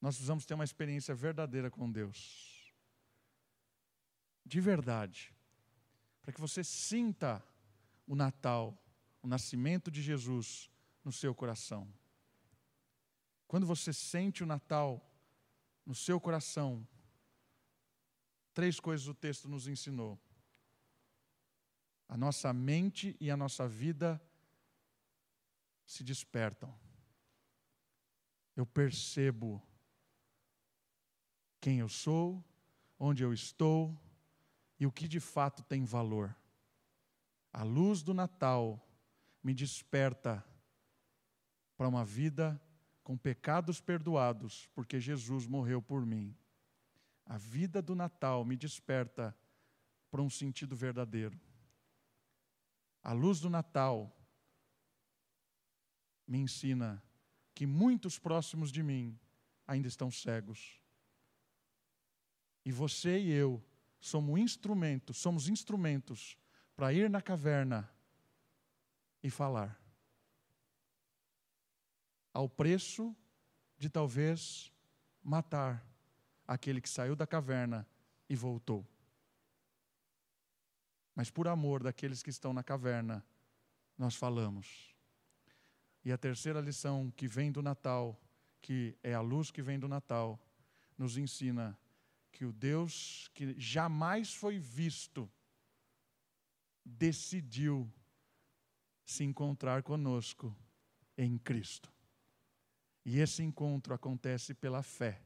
[0.00, 2.72] nós precisamos ter uma experiência verdadeira com Deus.
[4.44, 5.34] De verdade.
[6.22, 7.42] Para que você sinta
[8.06, 8.76] o Natal,
[9.22, 10.70] o nascimento de Jesus
[11.04, 11.88] no seu coração.
[13.46, 15.00] Quando você sente o Natal,
[15.84, 16.86] no seu coração,
[18.52, 20.18] três coisas o texto nos ensinou.
[22.08, 24.20] A nossa mente e a nossa vida
[25.86, 26.72] se despertam.
[28.56, 29.62] Eu percebo
[31.60, 32.44] quem eu sou,
[32.98, 33.98] onde eu estou
[34.78, 36.34] e o que de fato tem valor.
[37.52, 38.80] A luz do Natal
[39.42, 40.44] me desperta
[41.76, 42.60] para uma vida
[43.04, 46.34] com pecados perdoados, porque Jesus morreu por mim.
[47.26, 49.36] A vida do Natal me desperta
[50.10, 51.38] para um sentido verdadeiro.
[53.02, 54.10] A luz do Natal
[56.26, 57.02] me ensina
[57.54, 59.18] que muitos próximos de mim
[59.66, 60.80] ainda estão cegos.
[62.64, 63.62] E você e eu
[64.00, 66.38] somos instrumentos, somos instrumentos
[66.74, 67.90] para ir na caverna
[69.22, 69.83] e falar
[72.34, 73.16] ao preço
[73.78, 74.72] de talvez
[75.22, 75.86] matar
[76.46, 77.88] aquele que saiu da caverna
[78.28, 78.84] e voltou.
[81.14, 83.24] Mas por amor daqueles que estão na caverna,
[83.96, 84.92] nós falamos.
[86.04, 88.20] E a terceira lição que vem do Natal,
[88.60, 90.38] que é a luz que vem do Natal,
[90.98, 91.78] nos ensina
[92.32, 95.30] que o Deus que jamais foi visto
[96.84, 97.90] decidiu
[99.04, 100.54] se encontrar conosco
[101.16, 101.93] em Cristo.
[103.04, 105.20] E esse encontro acontece pela fé.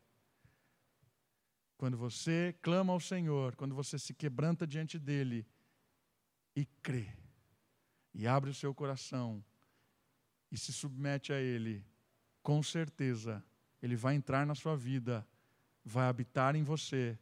[1.77, 5.47] Quando você clama ao Senhor, quando você se quebranta diante dele
[6.57, 7.09] e crê,
[8.13, 9.45] e abre o seu coração
[10.51, 11.87] e se submete a ele,
[12.43, 13.45] com certeza
[13.81, 15.25] ele vai entrar na sua vida,
[15.85, 17.17] vai habitar em você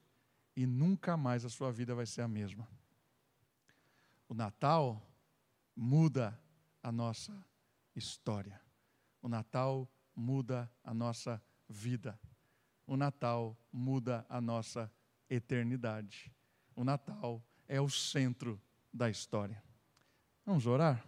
[0.56, 2.66] e nunca mais a sua vida vai ser a mesma.
[4.26, 5.06] O Natal
[5.76, 6.40] muda
[6.82, 7.44] a nossa
[7.94, 8.58] história.
[9.20, 9.86] O Natal
[10.16, 12.18] muda a nossa vida.
[12.86, 14.90] O Natal muda a nossa
[15.28, 16.32] eternidade.
[16.74, 18.60] O Natal é o centro
[18.92, 19.62] da história.
[20.44, 21.04] Vamos orar?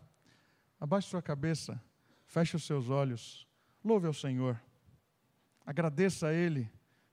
[0.78, 1.80] Abaixe sua cabeça,
[2.26, 3.48] feche os seus olhos,
[3.82, 4.60] louve ao Senhor,
[5.64, 6.70] agradeça a Ele,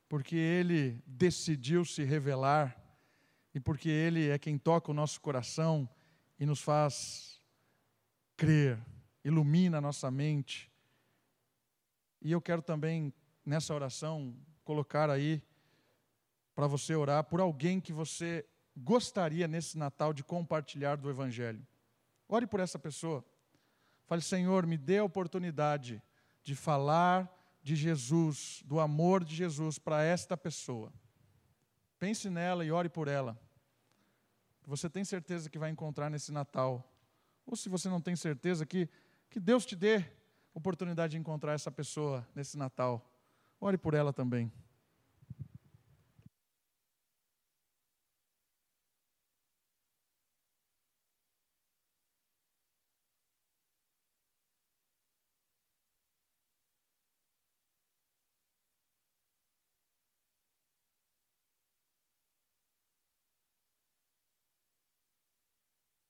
[0.08, 2.80] porque Ele decidiu se revelar
[3.54, 5.89] e porque Ele é quem toca o nosso coração
[6.39, 7.41] e nos faz
[8.36, 8.80] crer,
[9.24, 10.72] ilumina a nossa mente.
[12.26, 13.13] E eu quero também,
[13.45, 15.43] nessa oração, colocar aí
[16.55, 18.43] para você orar por alguém que você
[18.76, 21.63] gostaria nesse Natal de compartilhar do Evangelho.
[22.28, 23.23] Ore por essa pessoa.
[24.07, 26.01] Fale, Senhor, me dê a oportunidade
[26.41, 30.91] de falar de Jesus, do amor de Jesus para esta pessoa.
[31.99, 33.39] Pense nela e ore por ela.
[34.65, 36.91] Você tem certeza que vai encontrar nesse Natal.
[37.45, 38.89] Ou se você não tem certeza, que,
[39.30, 40.03] que Deus te dê
[40.56, 43.06] oportunidade de encontrar essa pessoa nesse Natal.
[43.60, 44.51] Ore por ela também.